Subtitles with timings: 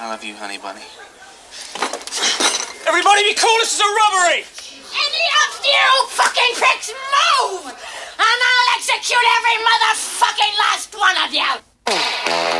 [0.00, 0.86] I love you, honey bunny.
[2.86, 4.46] Everybody be cool, this is a robbery!
[4.94, 7.66] Any of you fucking pricks move!
[7.66, 12.57] And I'll execute every motherfucking last one of you!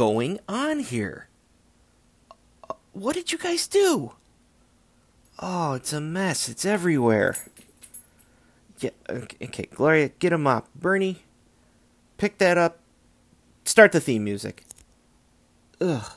[0.00, 1.28] Going on here?
[2.94, 4.14] What did you guys do?
[5.38, 6.48] Oh, it's a mess.
[6.48, 7.36] It's everywhere.
[8.82, 8.94] Okay,
[9.42, 10.70] okay, Gloria, get a mop.
[10.74, 11.18] Bernie,
[12.16, 12.78] pick that up.
[13.66, 14.64] Start the theme music.
[15.82, 16.10] Ugh.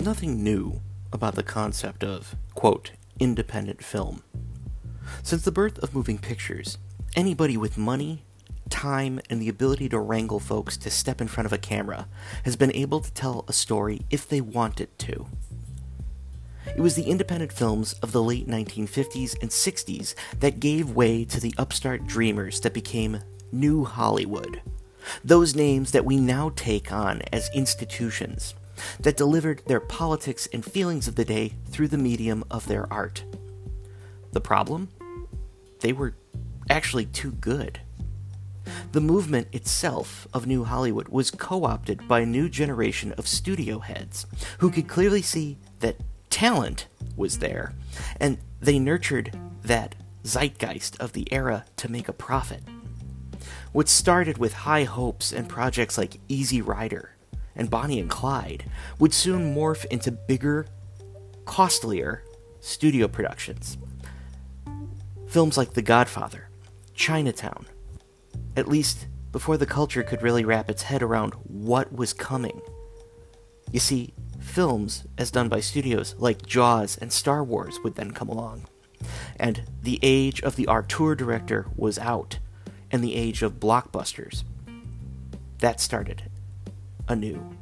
[0.00, 0.80] There's nothing new
[1.12, 4.22] about the concept of, quote, independent film.
[5.22, 6.78] Since the birth of moving pictures,
[7.14, 8.24] anybody with money,
[8.70, 12.08] time, and the ability to wrangle folks to step in front of a camera
[12.46, 15.26] has been able to tell a story if they wanted to.
[16.74, 21.38] It was the independent films of the late 1950s and 60s that gave way to
[21.38, 23.20] the upstart dreamers that became
[23.52, 24.62] New Hollywood.
[25.22, 28.54] Those names that we now take on as institutions
[29.00, 33.24] that delivered their politics and feelings of the day through the medium of their art.
[34.32, 34.88] The problem?
[35.80, 36.14] They were
[36.68, 37.80] actually too good.
[38.92, 43.78] The movement itself of New Hollywood was co opted by a new generation of studio
[43.78, 44.26] heads
[44.58, 45.96] who could clearly see that
[46.28, 46.86] talent
[47.16, 47.72] was there,
[48.18, 52.62] and they nurtured that zeitgeist of the era to make a profit.
[53.72, 57.16] What started with high hopes and projects like Easy Rider
[57.54, 58.64] and Bonnie and Clyde
[58.98, 60.66] would soon morph into bigger,
[61.44, 62.24] costlier
[62.60, 63.76] studio productions.
[65.26, 66.48] Films like The Godfather,
[66.94, 67.66] Chinatown,
[68.56, 72.60] at least before the culture could really wrap its head around what was coming.
[73.70, 78.28] You see, films, as done by studios like Jaws and Star Wars, would then come
[78.28, 78.66] along.
[79.36, 82.38] And the age of the auteur director was out,
[82.90, 84.44] and the age of blockbusters.
[85.58, 86.24] That started
[87.08, 87.56] anew.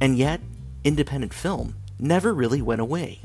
[0.00, 0.40] And yet,
[0.82, 3.20] independent film never really went away.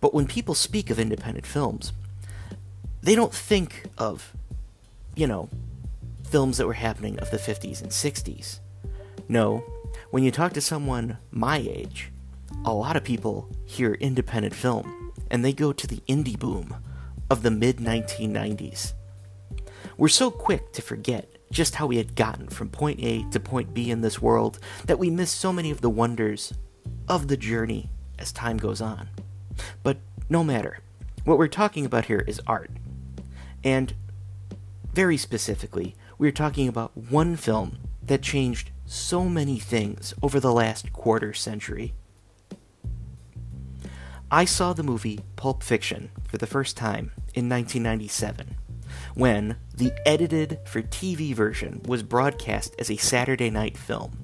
[0.00, 1.92] But when people speak of independent films,
[3.02, 4.32] they don't think of,
[5.14, 5.48] you know,
[6.28, 8.60] films that were happening of the 50s and 60s.
[9.28, 9.64] No,
[10.10, 12.10] when you talk to someone my age,
[12.64, 16.74] a lot of people hear independent film and they go to the indie boom
[17.30, 18.94] of the mid 1990s.
[19.96, 23.74] We're so quick to forget just how we had gotten from point A to point
[23.74, 26.52] B in this world that we miss so many of the wonders
[27.08, 29.08] of the journey as time goes on.
[29.82, 29.98] But
[30.28, 30.80] no matter,
[31.24, 32.70] what we're talking about here is art.
[33.64, 33.94] And
[34.92, 40.92] very specifically, we're talking about one film that changed so many things over the last
[40.92, 41.94] quarter century.
[44.30, 48.57] I saw the movie Pulp Fiction for the first time in 1997
[49.18, 54.16] when the edited for TV version was broadcast as a Saturday night film.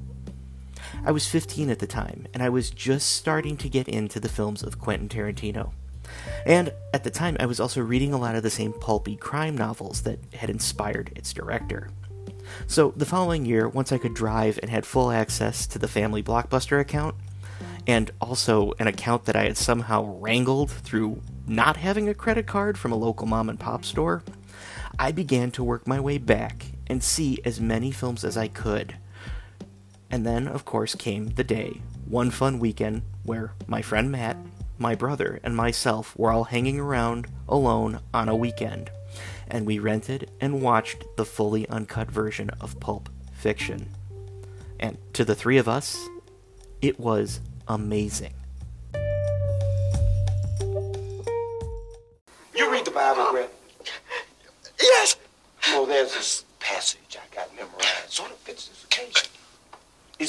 [1.04, 4.28] I was 15 at the time, and I was just starting to get into the
[4.28, 5.72] films of Quentin Tarantino.
[6.46, 9.58] And at the time, I was also reading a lot of the same pulpy crime
[9.58, 11.90] novels that had inspired its director.
[12.68, 16.22] So the following year, once I could drive and had full access to the family
[16.22, 17.16] Blockbuster account,
[17.88, 22.78] and also an account that I had somehow wrangled through not having a credit card
[22.78, 24.22] from a local mom and pop store,
[24.98, 28.96] I began to work my way back and see as many films as I could.
[30.10, 34.36] And then, of course, came the day, one fun weekend, where my friend Matt,
[34.78, 38.90] my brother, and myself were all hanging around alone on a weekend,
[39.48, 43.88] and we rented and watched the fully uncut version of Pulp Fiction.
[44.78, 46.08] And to the three of us,
[46.80, 48.34] it was amazing.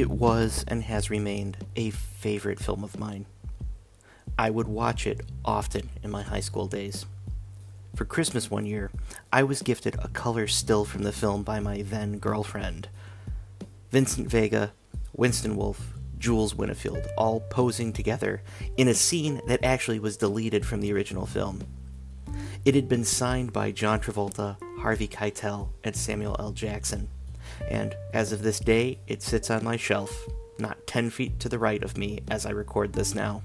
[0.00, 3.26] It was and has remained a favorite film of mine.
[4.38, 7.04] I would watch it often in my high school days.
[7.94, 8.90] For Christmas one year,
[9.30, 12.88] I was gifted a color still from the film by my then girlfriend.
[13.90, 14.72] Vincent Vega,
[15.14, 18.40] Winston Wolfe, Jules Winnfield, all posing together
[18.78, 21.60] in a scene that actually was deleted from the original film.
[22.64, 26.52] It had been signed by John Travolta, Harvey Keitel, and Samuel L.
[26.52, 27.10] Jackson,
[27.68, 30.26] and as of this day, it sits on my shelf,
[30.58, 33.42] not 10 feet to the right of me as I record this now.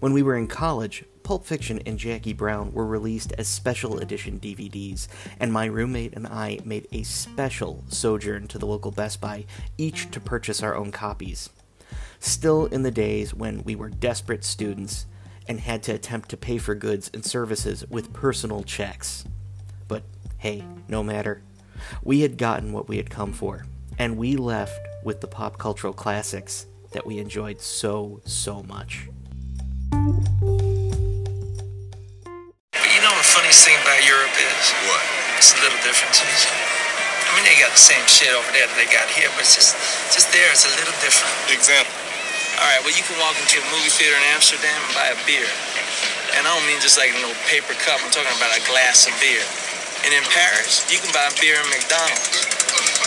[0.00, 4.40] When we were in college, Pulp Fiction and Jackie Brown were released as special edition
[4.40, 5.08] DVDs,
[5.38, 9.44] and my roommate and I made a special sojourn to the local Best Buy,
[9.76, 11.50] each to purchase our own copies.
[12.20, 15.06] Still in the days when we were desperate students
[15.46, 19.24] and had to attempt to pay for goods and services with personal checks.
[19.88, 20.04] But
[20.38, 21.42] hey, no matter.
[22.02, 23.66] We had gotten what we had come for,
[23.98, 29.08] and we left with the pop cultural classics that we enjoyed so, so much.
[29.92, 29.98] You
[33.04, 34.72] know the funniest thing about Europe is?
[34.88, 35.04] What?
[35.36, 36.46] It's the little differences.
[37.28, 39.54] I mean, they got the same shit over there that they got here, but it's
[39.54, 39.76] just,
[40.10, 41.30] just there, it's a little different.
[41.52, 41.92] Example.
[42.58, 45.18] All right, well, you can walk into a movie theater in Amsterdam and buy a
[45.28, 45.46] beer.
[46.34, 49.06] And I don't mean just like a little paper cup, I'm talking about a glass
[49.06, 49.44] of beer.
[50.06, 52.46] And in Paris, you can buy beer in McDonald's.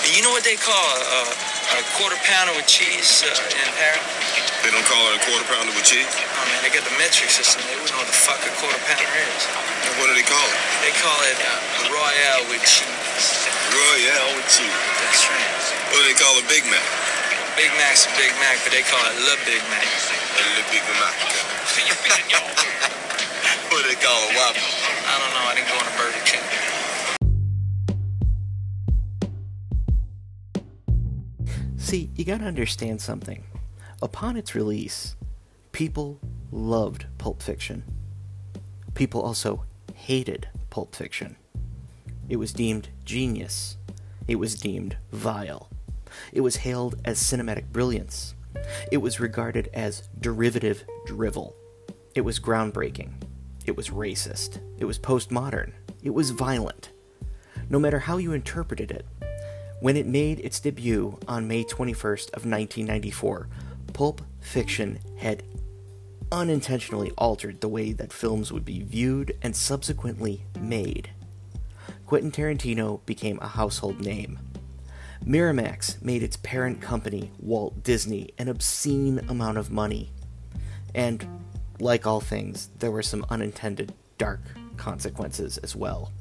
[0.03, 1.21] And you know what they call a,
[1.77, 4.01] a quarter pounder with cheese uh, in Paris?
[4.65, 6.05] They don't call it a quarter pounder with cheese?
[6.05, 7.61] Oh man, they got the metric system.
[7.69, 9.41] They wouldn't know what the fuck a quarter pounder is.
[9.87, 10.57] And what do they call it?
[10.85, 12.89] They call it uh, Royale with cheese.
[13.71, 14.73] Royale with cheese.
[15.01, 15.53] That's right.
[15.93, 16.83] What do they call a Big Mac?
[17.55, 19.85] Big Mac's a Big Mac, but they call it Le Big Mac.
[19.85, 21.13] A Le Big Mac.
[23.69, 24.61] what do they call a Whopper?
[24.61, 25.45] I don't know.
[25.45, 26.41] I didn't go on a Burger King.
[31.91, 33.43] See, you gotta understand something.
[34.01, 35.17] Upon its release,
[35.73, 37.83] people loved Pulp Fiction.
[38.93, 41.35] People also hated Pulp Fiction.
[42.29, 43.75] It was deemed genius.
[44.25, 45.69] It was deemed vile.
[46.31, 48.35] It was hailed as cinematic brilliance.
[48.89, 51.57] It was regarded as derivative drivel.
[52.15, 53.11] It was groundbreaking.
[53.65, 54.61] It was racist.
[54.77, 55.73] It was postmodern.
[56.01, 56.91] It was violent.
[57.69, 59.05] No matter how you interpreted it,
[59.81, 63.47] when it made its debut on May 21st of 1994,
[63.93, 65.41] Pulp Fiction had
[66.31, 71.09] unintentionally altered the way that films would be viewed and subsequently made.
[72.05, 74.37] Quentin Tarantino became a household name.
[75.25, 80.11] Miramax made its parent company, Walt Disney, an obscene amount of money.
[80.93, 81.25] And,
[81.79, 84.41] like all things, there were some unintended dark
[84.77, 86.11] consequences as well.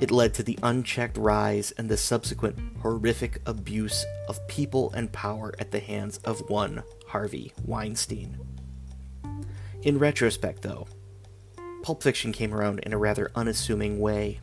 [0.00, 5.52] It led to the unchecked rise and the subsequent horrific abuse of people and power
[5.58, 8.38] at the hands of one Harvey Weinstein.
[9.82, 10.86] In retrospect, though,
[11.82, 14.40] Pulp Fiction came around in a rather unassuming way.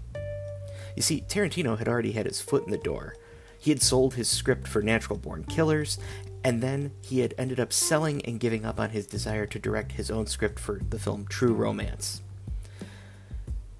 [0.96, 3.16] You see, Tarantino had already had his foot in the door.
[3.60, 5.98] He had sold his script for Natural Born Killers,
[6.44, 9.94] and then he had ended up selling and giving up on his desire to direct
[9.94, 12.22] his own script for the film True Romance.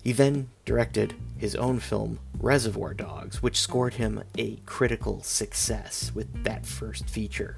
[0.08, 6.46] He then directed his own film Reservoir Dogs, which scored him a critical success with
[6.46, 7.58] that first feature.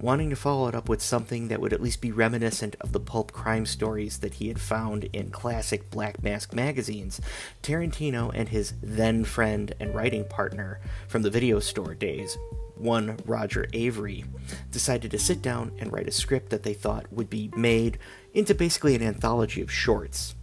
[0.00, 3.00] Wanting to follow it up with something that would at least be reminiscent of the
[3.00, 7.20] pulp crime stories that he had found in classic Black Mask magazines,
[7.60, 12.38] Tarantino and his then friend and writing partner from the video store days,
[12.76, 14.24] one Roger Avary,
[14.70, 17.98] decided to sit down and write a script that they thought would be made
[18.32, 20.36] into basically an anthology of shorts.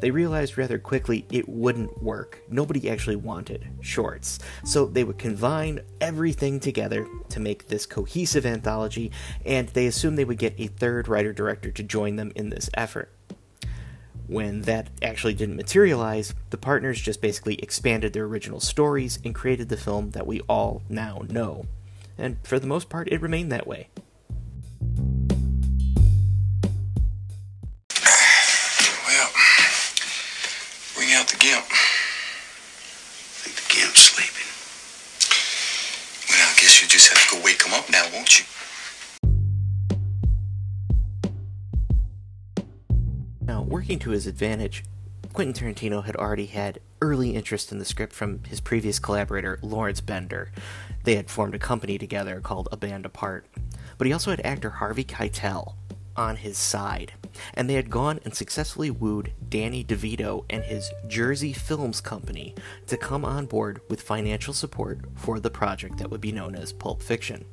[0.00, 2.42] They realized rather quickly it wouldn't work.
[2.50, 4.38] Nobody actually wanted shorts.
[4.64, 9.10] So they would combine everything together to make this cohesive anthology,
[9.44, 12.68] and they assumed they would get a third writer director to join them in this
[12.74, 13.10] effort.
[14.26, 19.68] When that actually didn't materialize, the partners just basically expanded their original stories and created
[19.68, 21.66] the film that we all now know.
[22.18, 23.88] And for the most part, it remained that way.
[43.86, 44.82] Working to his advantage,
[45.32, 50.00] Quentin Tarantino had already had early interest in the script from his previous collaborator, Lawrence
[50.00, 50.50] Bender.
[51.04, 53.46] They had formed a company together called A Band Apart.
[53.96, 55.74] But he also had actor Harvey Keitel
[56.16, 57.12] on his side,
[57.54, 62.56] and they had gone and successfully wooed Danny DeVito and his Jersey Films Company
[62.88, 66.72] to come on board with financial support for the project that would be known as
[66.72, 67.44] Pulp Fiction.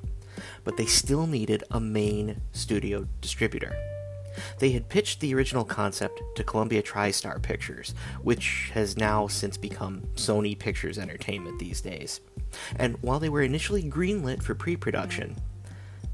[0.64, 3.76] But they still needed a main studio distributor.
[4.60, 10.02] They had pitched the original concept to Columbia TriStar Pictures, which has now since become
[10.16, 12.22] Sony Pictures Entertainment these days.
[12.78, 15.36] And while they were initially greenlit for pre production,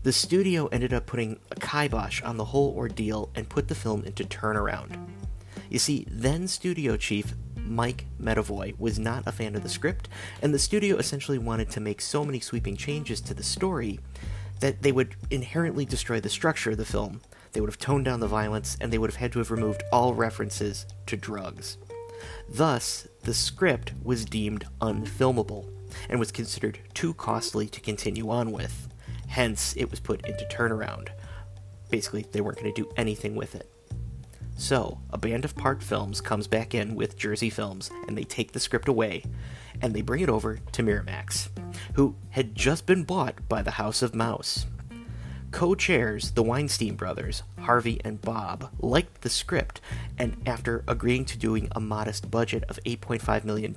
[0.04, 4.04] the studio ended up putting a kibosh on the whole ordeal and put the film
[4.06, 4.98] into turnaround.
[5.70, 10.10] You see, then studio chief Mike Medavoy was not a fan of the script,
[10.42, 14.00] and the studio essentially wanted to make so many sweeping changes to the story
[14.60, 17.22] that they would inherently destroy the structure of the film.
[17.52, 19.84] They would have toned down the violence, and they would have had to have removed
[19.92, 21.78] all references to drugs.
[22.48, 25.72] Thus, the script was deemed unfilmable
[26.10, 28.88] and was considered too costly to continue on with.
[29.28, 31.10] Hence, it was put into turnaround.
[31.90, 33.72] Basically, they weren't going to do anything with it.
[34.58, 38.60] So, a Band Apart films comes back in with Jersey Films, and they take the
[38.60, 39.24] script away,
[39.82, 41.48] and they bring it over to Miramax,
[41.94, 44.66] who had just been bought by the House of Mouse.
[45.52, 49.82] Co chairs, the Weinstein brothers, Harvey and Bob, liked the script,
[50.18, 53.74] and after agreeing to doing a modest budget of $8.5 million,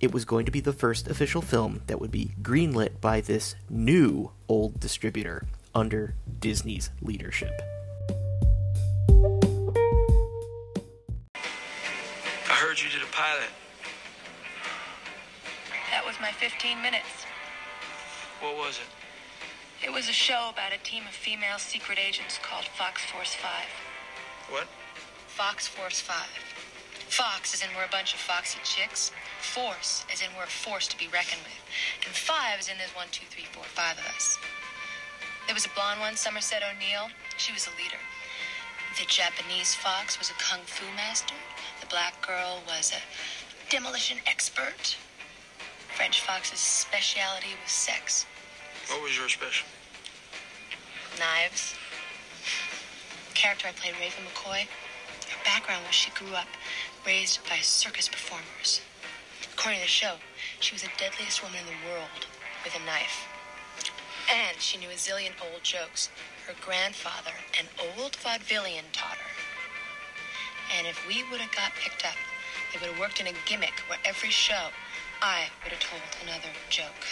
[0.00, 3.54] it was going to be the first official film that would be greenlit by this
[3.70, 7.62] new old distributor under Disney's leadership.
[11.38, 13.48] I heard you did a pilot.
[15.90, 17.24] That was my 15 minutes.
[18.40, 18.97] What was it?
[19.82, 23.50] It was a show about a team of female secret agents called Fox Force 5.
[24.50, 24.66] What?
[25.28, 26.16] Fox Force 5.
[27.08, 29.12] Fox is in we're a bunch of foxy chicks.
[29.40, 31.62] Force is in we're a force to be reckoned with.
[32.04, 34.36] And five is in there's one, two, three, four, five of us.
[35.46, 37.08] There was a blonde one, Somerset O'Neill.
[37.36, 38.02] She was a leader.
[38.98, 41.38] The Japanese fox was a kung fu master.
[41.80, 43.00] The black girl was a
[43.70, 44.96] demolition expert.
[45.94, 48.26] French fox's specialty was sex.
[48.88, 49.68] What was your special?
[51.18, 51.74] Knives.
[53.34, 56.48] Character I played, Raven McCoy, her background was she grew up
[57.04, 58.80] raised by circus performers.
[59.52, 60.14] According to the show,
[60.60, 62.24] she was the deadliest woman in the world
[62.64, 63.28] with a knife.
[64.32, 66.08] And she knew a zillion old jokes.
[66.46, 69.34] Her grandfather, an old vaudevillian, taught her.
[70.78, 72.16] And if we would have got picked up,
[72.72, 74.68] it would have worked in a gimmick where every show
[75.20, 77.04] I would have told another joke.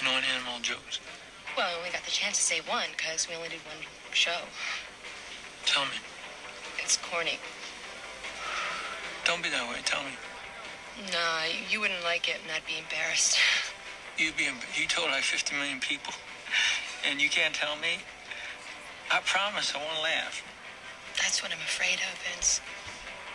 [0.00, 0.98] You know any animal jokes?
[1.56, 4.48] Well, I only got the chance to say one because we only did one show.
[5.66, 6.00] Tell me.
[6.82, 7.38] It's corny.
[9.26, 9.76] Don't be that way.
[9.84, 10.16] Tell me.
[11.12, 13.36] Nah, you wouldn't like it, and I'd be embarrassed.
[14.16, 16.14] You'd be you told like 50 million people,
[17.08, 18.00] and you can't tell me.
[19.12, 20.42] I promise I won't laugh.
[21.16, 22.62] That's what I'm afraid of, Vince.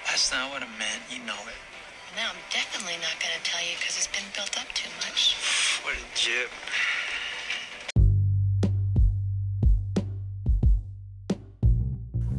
[0.08, 1.02] That's not what I meant.
[1.12, 1.75] You know it.
[2.16, 5.36] Now I'm definitely not gonna tell you because it's been built up too much.
[5.84, 6.50] What a jip.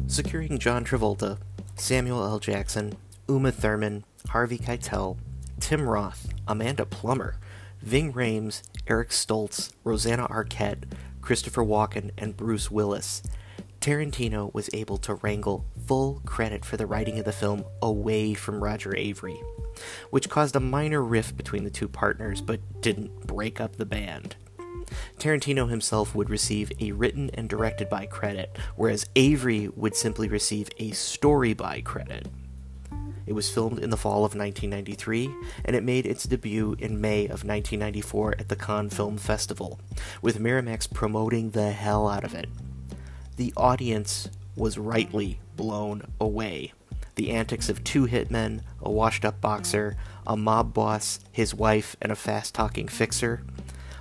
[0.07, 1.37] Securing John Travolta,
[1.75, 2.39] Samuel L.
[2.39, 2.97] Jackson,
[3.29, 5.17] Uma Thurman, Harvey Keitel,
[5.59, 7.35] Tim Roth, Amanda Plummer,
[7.83, 10.85] Ving Rhames, Eric Stoltz, Rosanna Arquette,
[11.21, 13.21] Christopher Walken, and Bruce Willis,
[13.87, 18.61] Tarantino was able to wrangle full credit for the writing of the film away from
[18.61, 19.41] Roger Avary,
[20.09, 24.35] which caused a minor rift between the two partners but didn't break up the band.
[25.17, 30.67] Tarantino himself would receive a written and directed by credit, whereas Avary would simply receive
[30.79, 32.27] a story by credit.
[33.25, 37.23] It was filmed in the fall of 1993, and it made its debut in May
[37.23, 39.79] of 1994 at the Cannes Film Festival,
[40.21, 42.49] with Miramax promoting the hell out of it.
[43.37, 46.73] The audience was rightly blown away.
[47.15, 52.11] The antics of two hitmen, a washed up boxer, a mob boss, his wife, and
[52.11, 53.43] a fast talking fixer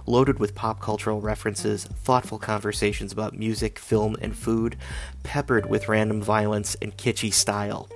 [0.07, 4.77] loaded with pop cultural references, thoughtful conversations about music, film, and food,
[5.23, 7.89] peppered with random violence and kitschy style.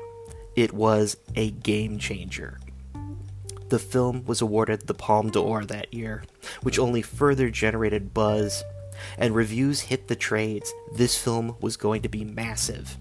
[0.56, 2.59] It was a game changer.
[3.68, 6.25] The film was awarded the Palme d'Or that year,
[6.62, 8.64] which only further generated buzz,
[9.19, 10.73] and reviews hit the trades.
[10.92, 12.97] This film was going to be massive.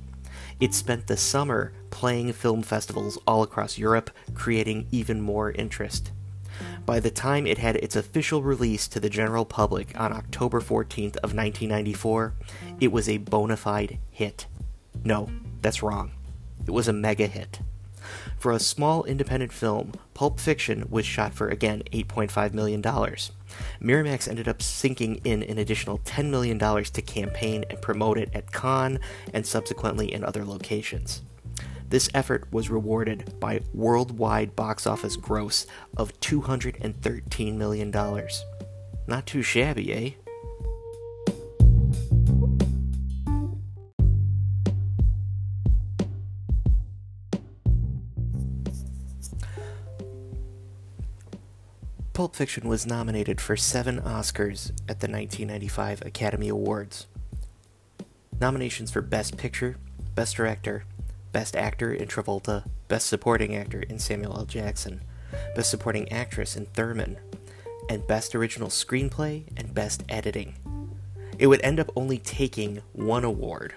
[0.59, 6.11] It spent the summer playing film festivals all across Europe, creating even more interest.
[6.85, 11.15] By the time it had its official release to the general public on October 14th
[11.17, 12.33] of 1994,
[12.79, 14.47] it was a bona fide hit.
[15.03, 15.29] No,
[15.61, 16.11] that's wrong.
[16.67, 17.59] It was a mega hit.
[18.37, 22.81] For a small independent film, Pulp Fiction was shot for again $8.5 million.
[23.81, 28.51] Miramax ended up sinking in an additional $10 million to campaign and promote it at
[28.51, 28.99] Cannes
[29.33, 31.21] and subsequently in other locations.
[31.89, 35.65] This effort was rewarded by worldwide box office gross
[35.97, 37.91] of $213 million.
[39.07, 40.28] Not too shabby, eh?
[52.19, 57.07] Pulp Fiction was nominated for seven Oscars at the 1995 Academy Awards.
[58.41, 59.77] Nominations for Best Picture,
[60.15, 60.83] Best Director,
[61.31, 64.43] Best Actor in Travolta, Best Supporting Actor in Samuel L.
[64.43, 65.01] Jackson,
[65.55, 67.15] Best Supporting Actress in Thurman,
[67.89, 70.57] and Best Original Screenplay and Best Editing.
[71.37, 73.75] It would end up only taking one award,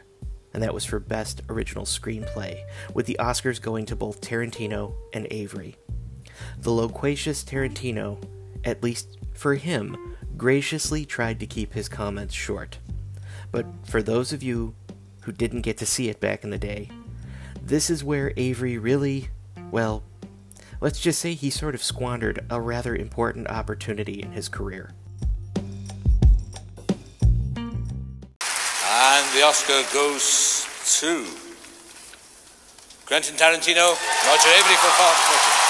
[0.53, 5.27] and that was for Best Original Screenplay, with the Oscars going to both Tarantino and
[5.27, 5.77] Avary.
[6.59, 8.23] The loquacious Tarantino,
[8.65, 12.79] at least for him, graciously tried to keep his comments short.
[13.51, 14.75] But for those of you
[15.23, 16.91] who didn't get to see it back in the day,
[17.63, 19.29] this is where Avary really,
[19.71, 20.03] well,
[20.81, 24.95] let's just say he sort of squandered a rather important opportunity in his career.
[28.41, 30.67] And the Oscar goes
[31.01, 31.25] to
[33.07, 33.95] Quentin Tarantino,
[34.27, 35.62] Roger Avary for Pulp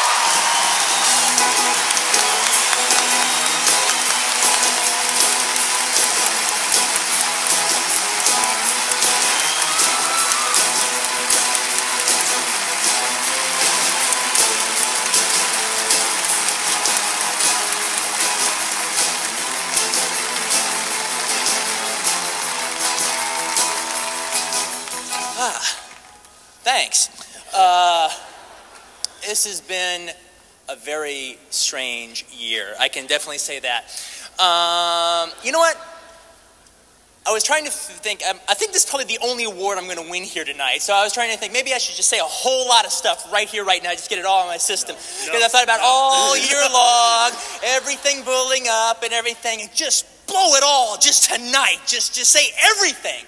[29.43, 30.15] this has been
[30.69, 32.75] a very strange year.
[32.79, 33.85] I can definitely say that.
[34.39, 35.77] Um, you know what?
[37.27, 39.85] I was trying to think, um, I think this is probably the only award I'm
[39.85, 40.83] going to win here tonight.
[40.83, 42.93] So I was trying to think, maybe I should just say a whole lot of
[42.93, 44.95] stuff right here, right now, just get it all in my system.
[44.95, 45.87] Because no, I thought about no.
[45.87, 47.31] all year long,
[47.65, 51.79] everything building up and everything, and just blow it all just tonight.
[51.87, 53.25] Just, just say everything.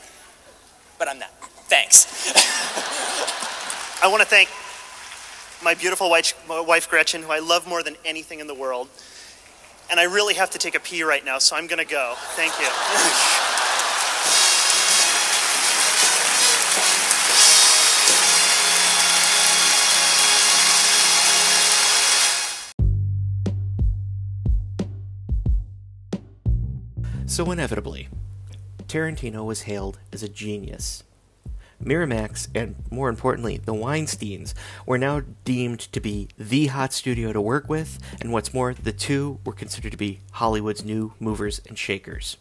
[0.99, 1.31] But I'm not.
[1.67, 2.07] Thanks.
[4.03, 4.49] I want to thank
[5.65, 8.89] my beautiful wife, Gretchen, who I love more than anything in the world.
[9.91, 12.15] And I really have to take a pee right now, so I'm going to go.
[12.37, 12.69] Thank you.
[27.27, 28.09] So, inevitably,
[28.87, 31.03] Tarantino was hailed as a genius.
[31.85, 34.55] Miramax, and more importantly, the Weinsteins,
[34.87, 38.93] were now deemed to be the hot studio to work with, and what's more, the
[38.93, 42.37] two were considered to be Hollywood's new movers and shakers.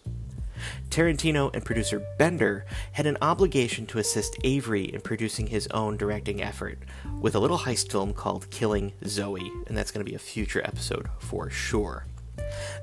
[0.89, 6.41] Tarantino and producer Bender had an obligation to assist Avary in producing his own directing
[6.41, 6.79] effort
[7.19, 10.61] with a little heist film called Killing Zoe, and that's going to be a future
[10.63, 12.05] episode for sure.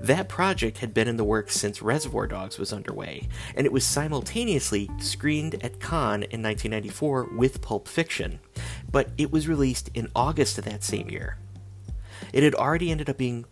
[0.00, 3.84] That project had been in the works since Reservoir Dogs was underway, and it was
[3.84, 8.40] simultaneously screened at Cannes in 1994 with Pulp Fiction,
[8.90, 11.38] but it was released in August of that same year.
[12.32, 13.44] It had already ended up being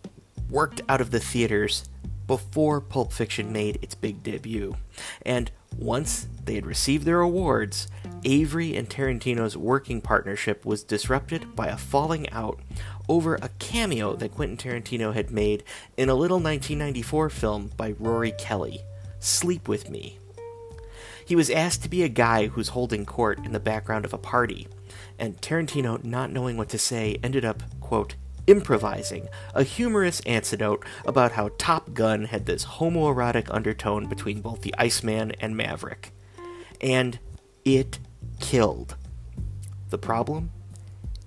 [0.49, 1.89] worked out of the theaters
[2.27, 4.75] before Pulp Fiction made its big debut,
[5.23, 7.87] and once they had received their awards,
[8.23, 12.59] Avary and Tarantino's working partnership was disrupted by a falling out
[13.09, 15.63] over a cameo that Quentin Tarantino had made
[15.97, 18.81] in a little 1994 film by Rory Kelly,
[19.19, 20.19] Sleep With Me.
[21.25, 24.17] He was asked to be a guy who's holding court in the background of a
[24.17, 24.67] party,
[25.17, 28.15] and Tarantino, not knowing what to say, ended up, quote,
[28.47, 34.73] improvising, a humorous anecdote about how Top Gun had this homoerotic undertone between both the
[34.77, 36.11] Iceman and Maverick.
[36.81, 37.19] And
[37.63, 37.99] it
[38.39, 38.95] killed.
[39.89, 40.51] The problem?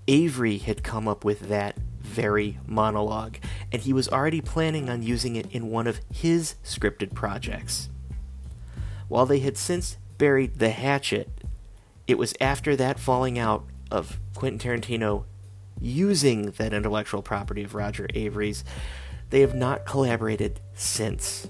[0.09, 3.37] Avery had come up with that very monologue,
[3.71, 7.89] and he was already planning on using it in one of his scripted projects.
[9.09, 11.29] While they had since buried the hatchet,
[12.07, 15.25] it was after that falling out of Quentin Tarantino
[15.81, 18.65] using that intellectual property of Roger Avary's,
[19.31, 21.49] they have not collaborated since.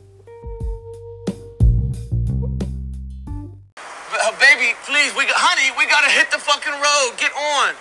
[3.76, 7.18] Uh, baby, please, we honey, we gotta hit the fucking road.
[7.18, 7.74] Get on.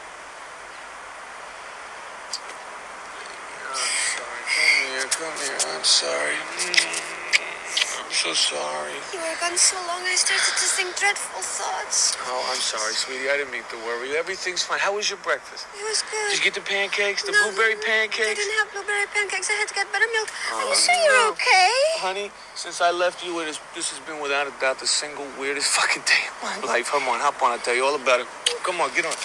[3.75, 5.57] Here, come here.
[5.75, 6.35] I'm sorry.
[6.35, 8.91] Mm, I'm so sorry.
[9.15, 12.17] You were gone so long, I started to think dreadful thoughts.
[12.27, 13.29] Oh, I'm sorry, sweetie.
[13.31, 14.11] I didn't mean to worry.
[14.11, 14.15] you.
[14.19, 14.79] Everything's fine.
[14.79, 15.67] How was your breakfast?
[15.79, 16.29] It was good.
[16.35, 18.27] Did you get the pancakes, the No, blueberry pancakes?
[18.27, 19.47] I didn't have blueberry pancakes.
[19.49, 20.27] I had to get buttermilk.
[20.51, 21.35] Are you Oh, sure you're no.
[21.39, 21.71] okay?
[22.03, 25.25] Honey, since I left you, it is, this has been without a doubt the single
[25.39, 26.91] weirdest fucking day of my life.
[26.91, 27.51] Come on, hop on.
[27.55, 28.27] I'll tell you all about it.
[28.67, 29.15] Come on, get on.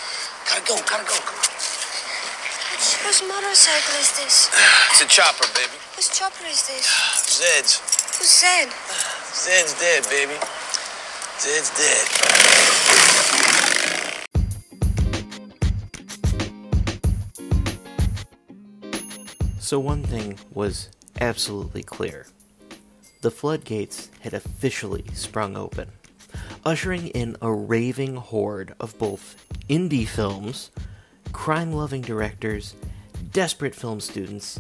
[0.47, 1.19] Gotta go, gotta go.
[1.27, 1.46] Come on.
[3.07, 4.51] Whose motorcycle is this?
[4.91, 5.79] It's a chopper, baby.
[5.95, 6.87] Whose chopper is this?
[7.39, 7.79] Zed's.
[8.19, 8.69] Who's Zed?
[9.33, 10.35] Zed's dead, baby.
[11.39, 12.09] Zed's dead.
[19.61, 20.89] So one thing was
[21.21, 22.27] absolutely clear.
[23.21, 25.93] The floodgates had officially sprung open,
[26.65, 30.73] ushering in a raving horde of both indie films,
[31.33, 32.75] crime loving directors,
[33.37, 34.59] desperate film students,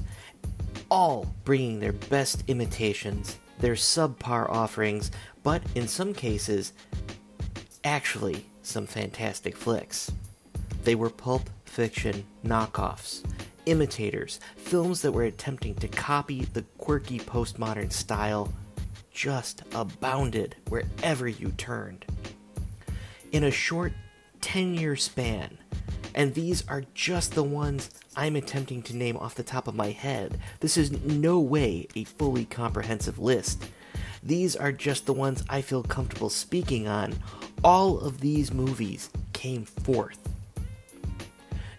[0.90, 5.10] all bringing their best imitations, their subpar offerings,
[5.42, 6.74] but in some cases,
[7.84, 10.12] actually some fantastic flicks.
[10.84, 13.24] They were pulp fiction knockoffs,
[13.64, 18.52] imitators, films that were attempting to copy the quirky postmodern style
[19.10, 22.04] just abounded wherever you turned.
[23.32, 23.94] In a short
[24.42, 25.56] 10 year span,
[26.16, 29.90] and these are just the ones I'm attempting to name off the top of my
[29.90, 30.40] head.
[30.60, 33.66] This is no way a fully comprehensive list.
[34.22, 37.14] These are just the ones I feel comfortable speaking on.
[37.62, 40.18] All of these movies came forth.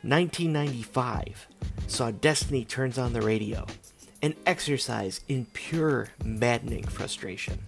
[0.03, 1.47] 1995
[1.87, 3.65] saw Destiny Turns on the Radio,
[4.21, 7.59] an exercise in pure maddening frustration.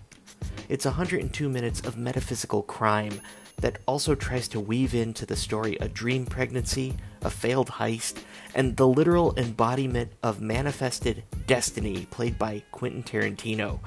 [0.70, 3.20] It's 102 minutes of metaphysical crime
[3.62, 8.22] that also tries to weave into the story a dream pregnancy, a failed heist,
[8.56, 13.80] and the literal embodiment of manifested destiny played by Quentin Tarantino,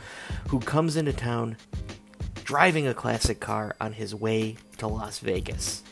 [0.48, 1.56] who comes into town
[2.44, 5.82] driving a classic car on his way to Las Vegas.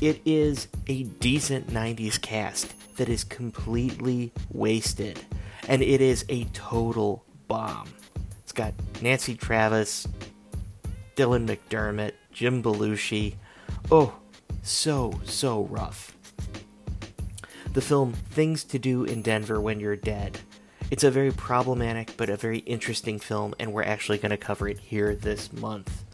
[0.00, 5.20] It is a decent 90s cast that is completely wasted,
[5.66, 7.88] and it is a total bomb.
[8.42, 10.06] It's got Nancy Travis,
[11.16, 13.34] Dylan McDermott, Jim Belushi.
[13.90, 14.14] Oh,
[14.62, 16.16] so, so rough.
[17.72, 20.38] The film Things to Do in Denver When You're Dead.
[20.88, 24.68] It's a very problematic but a very interesting film, and we're actually going to cover
[24.68, 26.04] it here this month.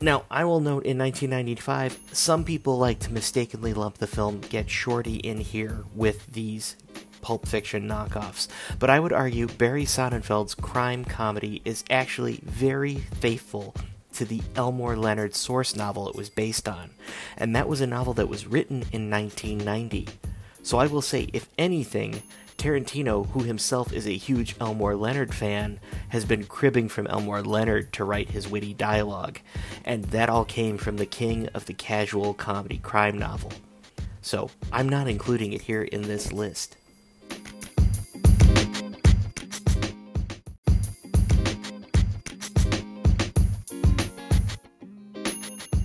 [0.00, 4.70] Now, I will note in 1995, some people like to mistakenly lump the film Get
[4.70, 6.76] Shorty in here with these
[7.20, 8.46] Pulp Fiction knockoffs,
[8.78, 13.74] but I would argue Barry Sonnenfeld's crime comedy is actually very faithful
[14.14, 16.90] to the Elmore Leonard source novel it was based on,
[17.36, 20.08] and that was a novel that was written in 1990.
[20.62, 22.22] So I will say, if anything,
[22.58, 27.90] Tarantino, who himself is a huge Elmore Leonard fan, has been cribbing from Elmore Leonard
[27.94, 29.40] to write his witty dialogue,
[29.84, 33.50] and that all came from the king of the casual comedy crime novel.
[34.20, 36.76] So, I'm not including it here in this list.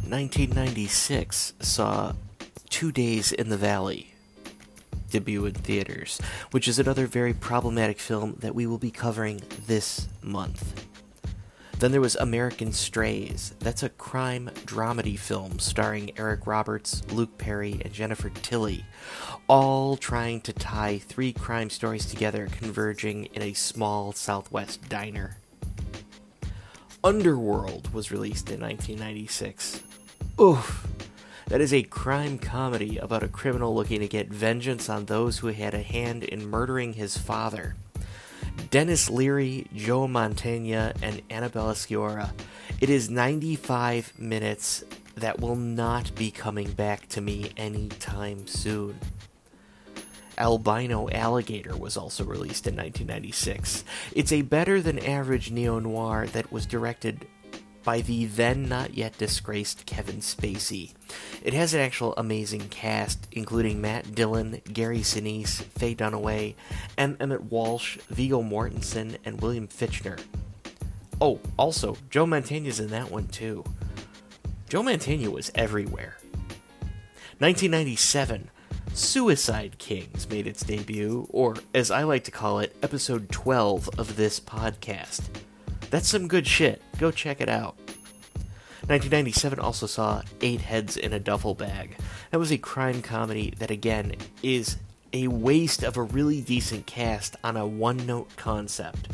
[0.07, 2.13] Nineteen ninety six saw
[2.69, 4.13] Two Days in the Valley,
[5.09, 10.07] debut in theaters, which is another very problematic film that we will be covering this
[10.21, 10.85] month.
[11.79, 13.55] Then there was American Strays.
[13.59, 18.85] That's a crime dramedy film starring Eric Roberts, Luke Perry, and Jennifer Tilly,
[19.49, 25.37] all trying to tie three crime stories together, converging in a small Southwest diner.
[27.03, 29.81] Underworld was released in 1996.
[30.39, 30.85] Oof.
[31.47, 35.47] That is a crime comedy about a criminal looking to get vengeance on those who
[35.47, 37.75] had a hand in murdering his father.
[38.69, 42.31] Denis Leary, Joe Mantegna, and Annabella Sciorra.
[42.81, 44.83] It is 95 minutes
[45.15, 48.99] that will not be coming back to me anytime soon.
[50.37, 53.85] Albino Alligator was also released in 1996.
[54.13, 57.25] It's a better than average neo noir that was directed
[57.85, 60.93] by the then not yet disgraced Kevin Spacey.
[61.43, 66.55] It has an actual amazing cast, including Matt Dillon, Gary Sinise, Faye Dunaway,
[66.97, 67.15] M.
[67.19, 70.19] Emmett Walsh, Viggo Mortensen, and William Fichtner.
[71.21, 73.63] Oh, also, Joe Mantegna's in that one too.
[74.67, 76.17] Joe Mantegna was everywhere.
[77.37, 78.49] 1997,
[78.93, 84.15] Suicide Kings made its debut, or as I like to call it, episode 12 of
[84.15, 85.21] this podcast.
[85.91, 86.81] That's some good shit.
[86.97, 87.75] Go check it out.
[88.88, 91.97] 1997 also saw Eight Heads in a Duffel Bag.
[92.31, 94.77] That was a crime comedy that, again, is
[95.12, 99.10] a waste of a really decent cast on a one note concept.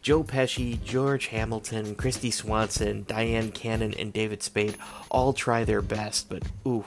[0.00, 4.76] Joe Pesci, George Hamilton, Kristy Swanson, Dyan Cannon, and David Spade
[5.10, 6.84] all try their best, but ooh,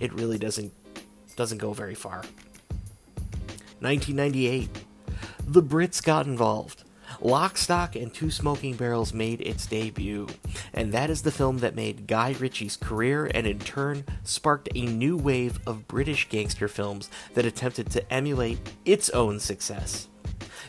[0.00, 0.72] it really doesn't
[1.36, 2.22] doesn't go very far.
[3.78, 4.68] 1998.
[5.46, 6.84] The Brits got involved.
[7.20, 10.28] Lock, Stock, and Two Smoking Barrels made its debut,
[10.74, 14.86] and that is the film that made Guy Ritchie's career and in turn sparked a
[14.86, 20.09] new wave of British gangster films that attempted to emulate its own success.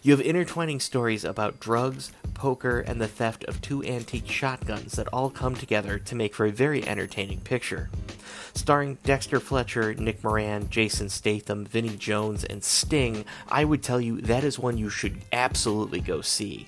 [0.03, 5.07] You have intertwining stories about drugs, poker, and the theft of two antique shotguns that
[5.13, 7.87] all come together to make for a very entertaining picture.
[8.55, 14.19] Starring Dexter Fletcher, Nick Moran, Jason Statham, Vinnie Jones, and Sting, I would tell you
[14.21, 16.67] that is one you should absolutely go see.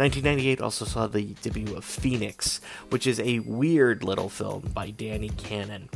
[0.00, 5.28] 1998 also saw the debut of Phoenix, which is a weird little film by Danny
[5.28, 5.90] Cannon.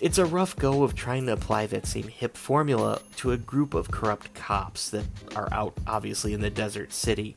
[0.00, 3.74] It's a rough go of trying to apply that same hip formula to a group
[3.74, 5.04] of corrupt cops that
[5.36, 7.36] are out, obviously, in the desert city.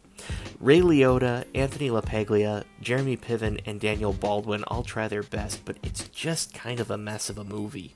[0.59, 6.07] Ray Liotta, Anthony LaPaglia, Jeremy Piven, and Daniel Baldwin all try their best, but it's
[6.07, 7.93] just kind of a mess of a movie.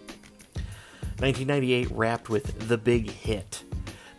[1.18, 3.64] 1998 wrapped with The Big Hit.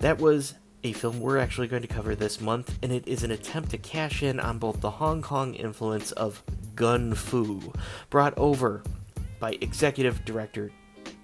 [0.01, 3.31] That was a film we're actually going to cover this month, and it is an
[3.31, 6.43] attempt to cash in on both the Hong Kong influence of
[6.75, 7.73] Gun Fu,
[8.11, 8.83] brought over
[9.39, 10.71] by executive director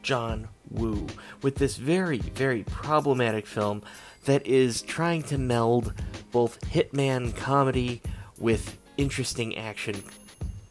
[0.03, 1.07] John Woo,
[1.43, 3.83] with this very, very problematic film
[4.25, 5.93] that is trying to meld
[6.31, 8.03] both hitman comedy
[8.39, 10.03] with interesting action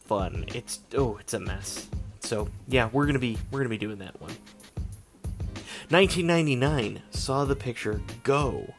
[0.04, 0.44] fun.
[0.48, 1.86] It's oh, it's a mess.
[2.20, 4.32] So yeah, we're gonna be we're gonna be doing that one.
[5.90, 8.74] 1999 saw the picture Go,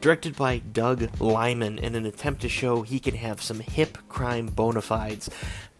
[0.00, 4.46] directed by Doug Liman in an attempt to show he can have some hip crime
[4.46, 5.28] bona fides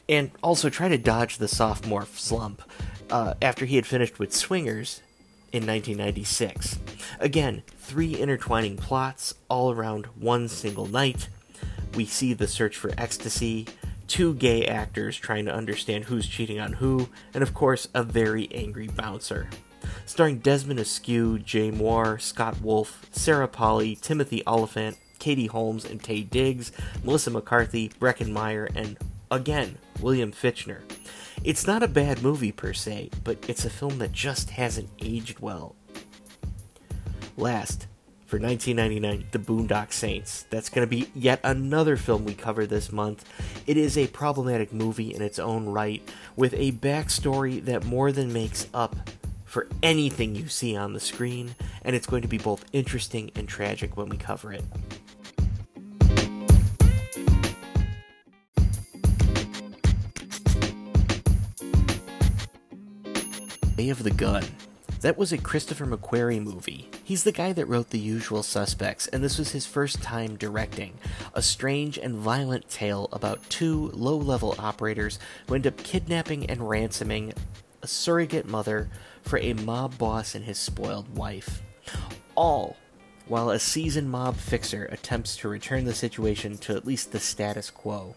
[0.07, 2.61] and also try to dodge the sophomore slump
[3.11, 5.01] uh, after he had finished with Swingers
[5.51, 6.79] in 1996.
[7.21, 11.31] Again, three intertwining plots all around one single night.
[11.95, 13.67] We see the search for ecstasy,
[14.09, 18.53] two gay actors trying to understand who's cheating on who, and of course, a very
[18.53, 19.49] angry bouncer.
[20.05, 26.29] Starring Desmond Askew, Jay Mohr, Scott Wolf, Sarah Polley, Timothy Olyphant, Katie Holmes, and Taye
[26.29, 26.73] Diggs,
[27.05, 28.97] Melissa McCarthy, Breckin Meyer, and
[29.31, 30.81] again, William Fichtner.
[31.45, 35.41] It's not a bad movie per se, but it's a film that just hasn't aged
[35.41, 35.77] well.
[37.37, 37.87] Last,
[38.27, 40.47] for 1999, The Boondock Saints.
[40.51, 43.25] That's going to be yet another film we cover this month.
[43.67, 46.03] It is a problematic movie in its own right,
[46.35, 48.97] with a backstory that more than makes up
[49.57, 53.49] for anything you see on the screen, and it's going to be both interesting and
[53.49, 54.63] tragic when we cover it.
[63.79, 64.45] Way of the Gun.
[65.01, 66.91] That was a Christopher McQuarrie movie.
[67.03, 70.99] He's the guy that wrote The Usual Suspects, and this was his first time directing.
[71.33, 76.69] A strange and violent tale about two low level operators who end up kidnapping and
[76.69, 77.33] ransoming
[77.83, 78.89] a surrogate mother
[79.23, 81.63] for a mob boss and his spoiled wife.
[82.35, 82.77] All
[83.29, 87.71] while a seasoned mob fixer attempts to return the situation to at least the status
[87.71, 88.15] quo.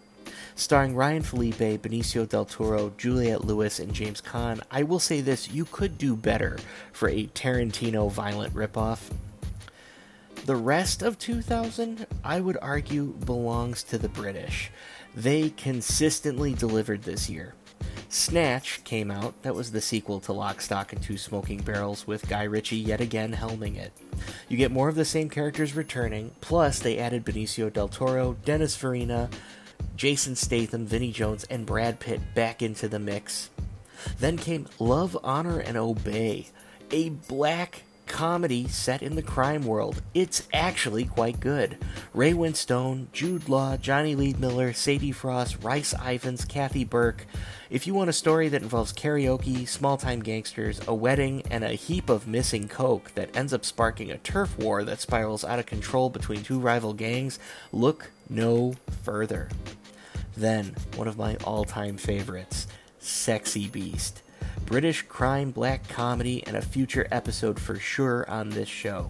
[0.55, 5.49] Starring Ryan Phillippe, Benicio del Toro, Juliette Lewis, and James Caan, I will say this
[5.49, 6.59] you could do better
[6.91, 9.09] for a Tarantino violent ripoff.
[10.45, 14.71] The rest of 2000, I would argue, belongs to the British.
[15.15, 17.55] They consistently delivered this year.
[18.09, 22.27] Snatch came out, that was the sequel to Lock, Stock, and Two Smoking Barrels, with
[22.27, 23.91] Guy Ritchie yet again helming it.
[24.47, 28.75] You get more of the same characters returning, plus they added Benicio del Toro, Dennis
[28.75, 29.29] Farina,
[29.95, 33.49] Jason Statham, Vinnie Jones, and Brad Pitt back into the mix.
[34.19, 36.47] Then came Love, Honor, and Obey,
[36.91, 40.01] a black comedy set in the crime world.
[40.13, 41.77] It's actually quite good.
[42.13, 47.25] Ray Winstone, Jude Law, Jonny Lee Miller, Sadie Frost, Rhys Ifans, Kathy Burke.
[47.69, 51.69] If you want a story that involves karaoke, small time gangsters, a wedding, and a
[51.69, 55.67] heap of missing coke that ends up sparking a turf war that spirals out of
[55.67, 57.39] control between two rival gangs,
[57.71, 59.47] look no further.
[60.35, 62.67] Then, one of my all time favorites,
[62.99, 64.23] Sexy Beast.
[64.69, 69.09] British crime black comedy and a future episode for sure on this show.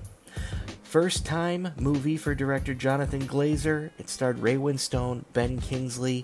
[0.84, 3.90] First time movie for director Jonathan Glazer.
[4.00, 6.24] It starred Ray Winstone, Ben Kingsley,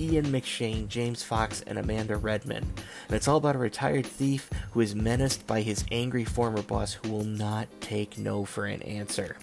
[0.00, 2.64] Ian McShane, James Fox, and Amanda Redman.
[3.06, 6.94] And it's all about a retired thief who is menaced by his angry former boss
[6.94, 9.36] who will not take no for an answer.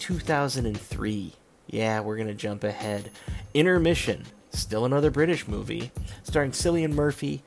[0.00, 1.32] 2003.
[1.66, 3.10] Yeah, we're going to jump ahead.
[3.54, 4.26] Intermission.
[4.58, 5.90] Still another British movie,
[6.22, 7.42] starring Cillian Murphy,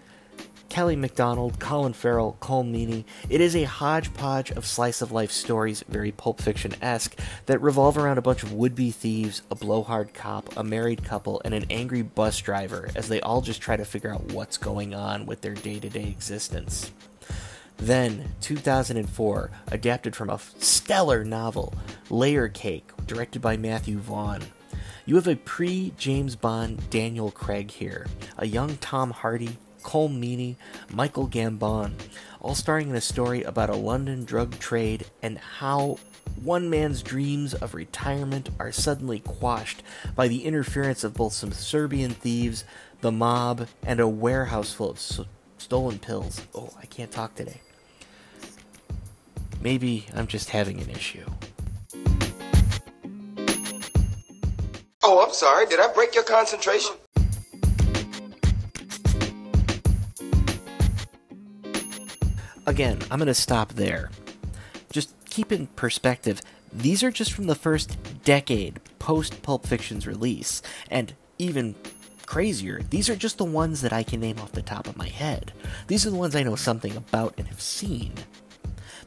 [0.71, 3.03] Kelly MacDonald, Colin Farrell, Colm Meaney.
[3.29, 7.97] It is a hodgepodge of slice of life stories, very Pulp Fiction esque, that revolve
[7.97, 11.65] around a bunch of would be thieves, a blowhard cop, a married couple, and an
[11.69, 15.41] angry bus driver as they all just try to figure out what's going on with
[15.41, 16.89] their day to day existence.
[17.75, 21.73] Then, 2004, adapted from a stellar novel,
[22.09, 24.41] Layer Cake, directed by Matthew Vaughn.
[25.05, 28.05] You have a pre James Bond Daniel Craig here,
[28.37, 30.57] a young Tom Hardy, Colm Meaney,
[30.93, 31.93] Michael Gambon,
[32.39, 35.97] all starring in a story about a London drug trade and how
[36.43, 39.81] one man's dreams of retirement are suddenly quashed
[40.15, 42.63] by the interference of both some Serbian thieves,
[43.01, 45.25] the mob, and a warehouse full of
[45.57, 46.41] stolen pills.
[46.53, 47.61] Oh, I can't talk today.
[49.61, 51.25] Maybe I'm just having an issue.
[55.13, 55.65] Oh, I'm sorry.
[55.65, 56.95] Did I break your concentration?
[62.65, 64.09] Again, I'm going to stop there.
[64.89, 66.39] Just keep in perspective,
[66.71, 71.75] these are just from the first decade post Pulp Fiction's release, and even
[72.25, 75.09] crazier, these are just the ones that I can name off the top of my
[75.09, 75.51] head.
[75.87, 78.13] These are the ones I know something about and have seen.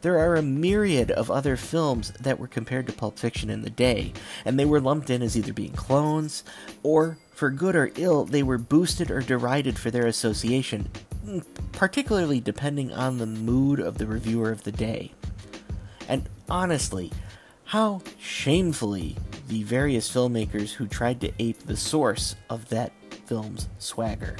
[0.04, 3.70] There are a myriad of other films that were compared to Pulp Fiction in the
[3.70, 4.12] day,
[4.44, 6.44] and they were lumped in as either being clones,
[6.82, 10.90] or, for good or ill, they were boosted or derided for their association,
[11.24, 15.12] mm, particularly depending on the mood of the reviewer of the day.
[16.06, 17.10] And honestly,
[17.64, 19.16] how shamefully
[19.48, 22.92] the various filmmakers who tried to ape the source of that
[23.24, 24.36] film's swagger.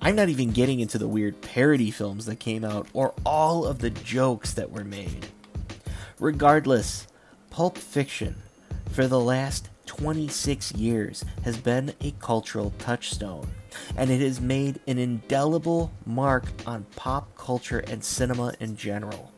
[0.00, 3.78] I'm not even getting into the weird parody films that came out or all of
[3.78, 5.26] the jokes that were made.
[6.18, 7.06] Regardless,
[7.50, 8.36] Pulp Fiction,
[8.90, 13.48] for the last 26 years, has been a cultural touchstone,
[13.96, 19.32] and it has made an indelible mark on pop culture and cinema in general.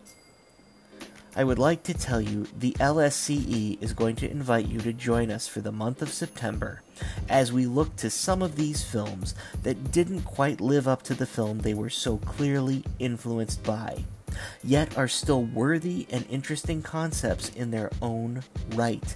[1.39, 5.31] I would like to tell you the LSCE is going to invite you to join
[5.31, 6.83] us for the month of September
[7.29, 11.27] as we look to some of these films that didn't quite live up to the
[11.27, 14.03] film they were so clearly influenced by,
[14.65, 18.43] yet are still worthy and interesting concepts in their own
[18.75, 19.15] right.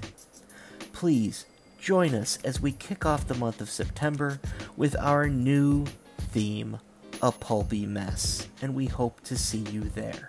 [0.92, 1.44] Please
[1.80, 4.38] join us as we kick off the month of September
[4.76, 5.87] with our new
[6.30, 6.78] theme,
[7.20, 10.28] A Pulpy Mess, and we hope to see you there.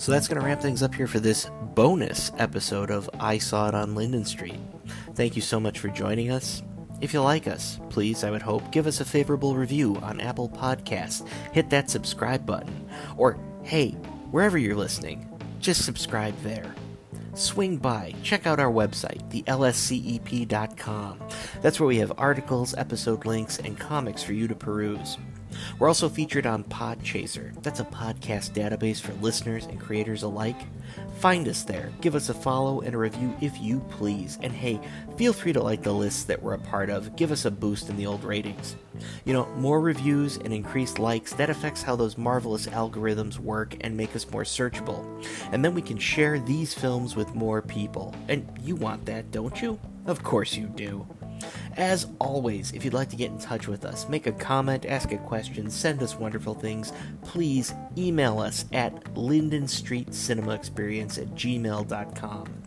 [0.00, 3.68] So that's going to wrap things up here for this bonus episode of I Saw
[3.68, 4.58] It on Linden Street.
[5.14, 6.62] Thank you so much for joining us.
[7.02, 10.48] If you like us, please, I would hope, give us a favorable review on Apple
[10.48, 11.28] Podcasts.
[11.52, 12.88] Hit that subscribe button.
[13.18, 13.90] Or, hey,
[14.30, 16.74] wherever you're listening, just subscribe there.
[17.34, 21.20] Swing by, check out our website, thelscep.com.
[21.60, 25.18] That's where we have articles, episode links, and comics for you to peruse.
[25.78, 27.60] We're also featured on Podchaser.
[27.62, 30.60] That's a podcast database for listeners and creators alike.
[31.18, 34.38] Find us there, give us a follow and a review if you please.
[34.42, 34.80] And hey,
[35.16, 37.14] feel free to like the lists that we're a part of.
[37.16, 38.76] Give us a boost in the old ratings.
[39.24, 43.96] You know, more reviews and increased likes, that affects how those marvelous algorithms work and
[43.96, 45.04] make us more searchable.
[45.52, 48.14] And then we can share these films with more people.
[48.28, 49.78] And you want that, don't you?
[50.06, 51.06] Of course you do.
[51.76, 55.12] As always, if you'd like to get in touch with us, make a comment, ask
[55.12, 61.28] a question, send us wonderful things, please email us at Linden Street Cinema Experience at
[61.34, 62.62] gmail.com.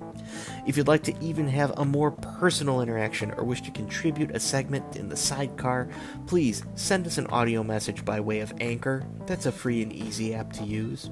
[0.65, 4.39] If you'd like to even have a more personal interaction or wish to contribute a
[4.39, 5.89] segment in the sidecar,
[6.27, 9.05] please send us an audio message by way of Anchor.
[9.25, 11.09] That's a free and easy app to use.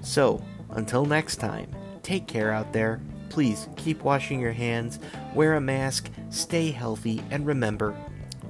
[0.00, 1.68] So, until next time,
[2.02, 3.00] take care out there
[3.34, 5.00] please keep washing your hands,
[5.34, 7.96] wear a mask, stay healthy, and remember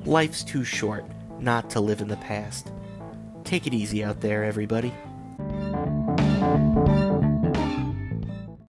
[0.05, 1.05] life's too short
[1.41, 2.73] not to live in the past.
[3.45, 4.93] Take it easy out there, everybody.